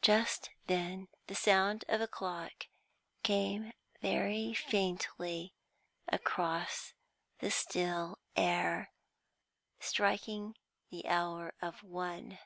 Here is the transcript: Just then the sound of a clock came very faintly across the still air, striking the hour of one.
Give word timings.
Just 0.00 0.48
then 0.66 1.08
the 1.26 1.34
sound 1.34 1.84
of 1.86 2.00
a 2.00 2.08
clock 2.08 2.68
came 3.22 3.74
very 4.00 4.54
faintly 4.54 5.52
across 6.08 6.94
the 7.40 7.50
still 7.50 8.18
air, 8.34 8.92
striking 9.78 10.56
the 10.88 11.06
hour 11.06 11.52
of 11.60 11.82
one. 11.82 12.38